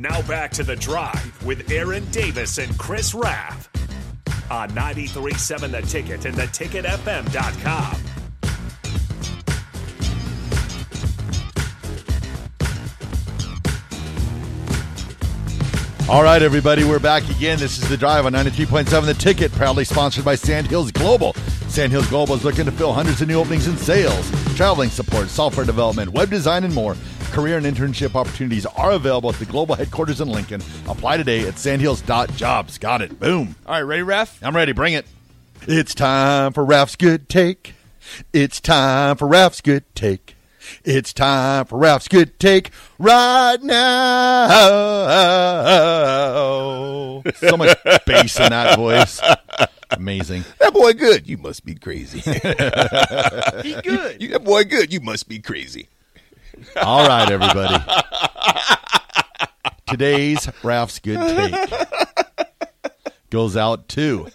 [0.00, 3.68] Now back to the drive with Aaron Davis and Chris Raff
[4.48, 8.02] on 93.7 The Ticket and theticketfm.com.
[16.08, 17.58] All right, everybody, we're back again.
[17.58, 21.34] This is the drive on 93.7 The Ticket, proudly sponsored by Sandhills Global.
[21.68, 25.66] Sandhills Global is looking to fill hundreds of new openings in sales, traveling support, software
[25.66, 26.96] development, web design, and more.
[27.32, 30.60] Career and internship opportunities are available at the global headquarters in Lincoln.
[30.88, 32.78] Apply today at sandhills.jobs.
[32.78, 33.20] Got it.
[33.20, 33.54] Boom.
[33.66, 34.42] All right, ready, Ref?
[34.42, 34.72] I'm ready.
[34.72, 35.06] Bring it.
[35.62, 37.74] It's time for Raff's Good Take.
[38.32, 40.34] It's time for Raff's Good Take.
[40.84, 44.48] It's time for Raff's good take right now.
[47.36, 49.20] So much bass in that voice.
[49.90, 50.44] Amazing.
[50.60, 51.26] That boy good.
[51.26, 52.20] You must be crazy.
[53.62, 54.20] He good.
[54.22, 54.92] You, that boy good.
[54.92, 55.88] You must be crazy.
[56.82, 57.84] All right, everybody.
[59.88, 61.70] Today's Raff's good take
[63.30, 64.28] goes out to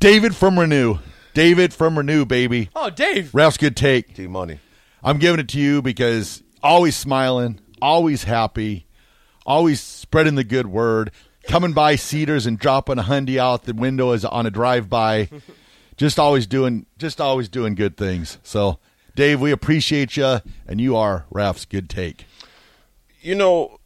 [0.00, 0.98] David from Renew.
[1.34, 2.68] David from Renew, baby.
[2.74, 3.34] Oh, Dave.
[3.34, 4.14] Raff's good take.
[4.14, 4.60] T Money.
[5.02, 8.86] I'm giving it to you because always smiling, always happy,
[9.44, 11.10] always spreading the good word,
[11.48, 15.28] coming by Cedars and dropping a hundy out the window as on a drive by,
[15.96, 18.38] just always doing, just always doing good things.
[18.42, 18.78] So,
[19.14, 22.24] Dave, we appreciate you, and you are Raff's good take.
[23.20, 23.78] You know,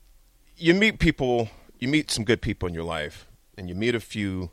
[0.56, 1.50] you meet people,
[1.80, 3.26] you meet some good people in your life,
[3.58, 4.50] and you meet a few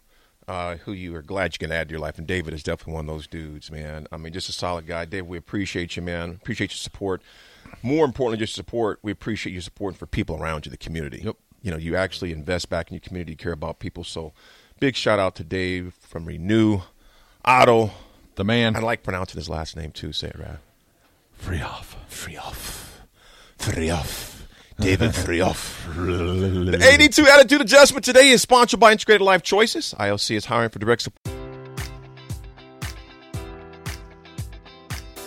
[0.48, 2.18] uh, who you are glad you can add to your life.
[2.18, 4.08] And David is definitely one of those dudes, man.
[4.12, 5.06] I mean, just a solid guy.
[5.06, 6.32] Dave, we appreciate you, man.
[6.42, 7.22] Appreciate your support.
[7.82, 9.00] More importantly, just support.
[9.02, 11.22] We appreciate your support for people around you, the community.
[11.24, 11.36] Yep.
[11.62, 14.04] You know, you actually invest back in your community, you care about people.
[14.04, 14.34] So,
[14.80, 16.82] big shout out to Dave from Renew,
[17.46, 17.92] Otto.
[18.36, 18.76] The man.
[18.76, 20.12] I like pronouncing his last name too.
[20.12, 20.58] Say it right.
[21.34, 21.98] Free off.
[22.08, 23.02] Free off.
[24.80, 25.88] David Free off.
[25.96, 29.94] The 82 Attitude Adjustment today is sponsored by Integrated Life Choices.
[30.00, 31.33] ILC is hiring for direct support.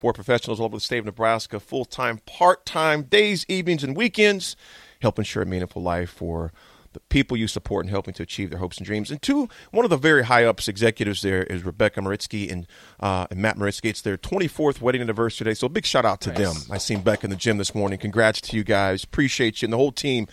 [0.00, 3.96] For professionals all over the state of Nebraska, full time, part time, days, evenings, and
[3.96, 4.56] weekends,
[5.02, 6.52] help ensure a meaningful life for
[6.92, 9.10] the people you support and helping to achieve their hopes and dreams.
[9.10, 12.66] And two, one of the very high ups executives there is Rebecca Maritsky and,
[12.98, 13.90] uh, and Matt Maritsky.
[13.90, 15.54] It's their 24th wedding anniversary today.
[15.54, 16.64] So a big shout out to nice.
[16.64, 16.74] them.
[16.74, 17.98] I seen Beck in the gym this morning.
[17.98, 19.04] Congrats to you guys.
[19.04, 20.26] Appreciate you and the whole team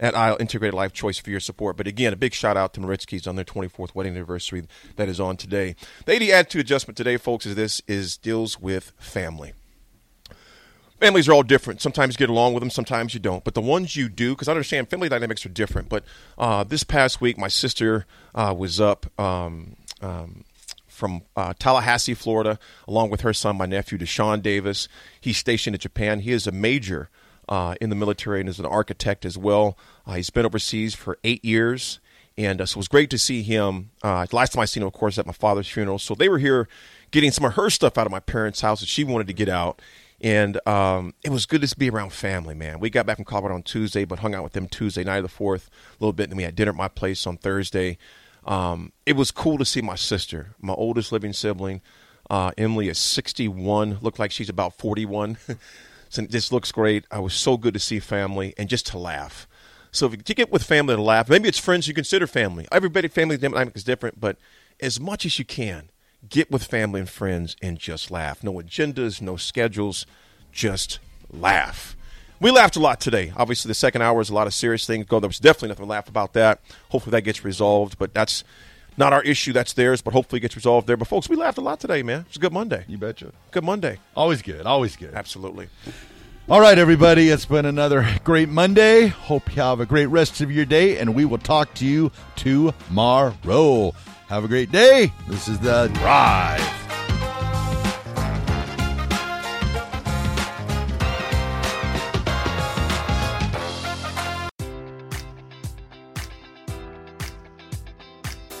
[0.00, 1.76] at Isle Integrated Life Choice for your support.
[1.76, 4.66] But again, a big shout out to Maritsky's on their 24th wedding anniversary
[4.96, 5.76] that is on today.
[6.04, 9.52] The AD attitude adjustment today, folks, is this is deals with family
[11.00, 11.80] families are all different.
[11.80, 13.44] Sometimes you get along with them, sometimes you don't.
[13.44, 15.88] But the ones you do, because I understand family dynamics are different.
[15.88, 16.04] But
[16.38, 20.44] uh, this past week, my sister uh, was up um, um,
[20.86, 22.58] from uh, Tallahassee, Florida,
[22.88, 24.88] along with her son, my nephew, Deshaun Davis.
[25.20, 26.20] He's stationed in Japan.
[26.20, 27.10] He is a major
[27.48, 29.78] uh, in the military and is an architect as well.
[30.06, 32.00] Uh, he's been overseas for eight years.
[32.38, 33.90] And uh, so it was great to see him.
[34.02, 35.98] last time I seen him, of course, at my father's funeral.
[35.98, 36.68] So they were here
[37.10, 39.48] getting some of her stuff out of my parents' house that she wanted to get
[39.48, 39.80] out
[40.20, 42.80] and um, it was good to be around family, man.
[42.80, 45.24] We got back from Colorado on Tuesday, but hung out with them Tuesday night of
[45.24, 46.24] the fourth a little bit.
[46.24, 47.98] And then we had dinner at my place on Thursday.
[48.46, 51.82] Um, it was cool to see my sister, my oldest living sibling.
[52.30, 55.36] Uh, Emily is 61, looked like she's about 41.
[56.16, 57.04] so just looks great.
[57.10, 59.46] I was so good to see family and just to laugh.
[59.90, 62.66] So if you get with family to laugh, maybe it's friends you consider family.
[62.70, 64.36] Everybody, family dynamic is different, but
[64.80, 65.90] as much as you can,
[66.28, 68.42] get with family and friends and just laugh.
[68.42, 70.06] No agendas, no schedules,
[70.52, 70.98] just
[71.30, 71.96] laugh.
[72.40, 73.32] We laughed a lot today.
[73.36, 75.22] Obviously, the second hour is a lot of serious things going.
[75.22, 76.60] There was definitely nothing to laugh about that.
[76.90, 77.98] Hopefully, that gets resolved.
[77.98, 78.44] But that's
[78.96, 79.52] not our issue.
[79.52, 80.02] That's theirs.
[80.02, 80.96] But hopefully, it gets resolved there.
[80.96, 82.24] But folks, we laughed a lot today, man.
[82.28, 82.84] It's a good Monday.
[82.88, 83.32] You betcha.
[83.50, 83.98] Good Monday.
[84.16, 84.66] Always good.
[84.66, 85.14] Always good.
[85.14, 85.68] Absolutely.
[86.48, 87.28] All right, everybody.
[87.28, 89.08] It's been another great Monday.
[89.08, 92.12] Hope you have a great rest of your day, and we will talk to you
[92.36, 93.92] tomorrow.
[94.28, 95.12] Have a great day.
[95.28, 96.85] This is The Drive.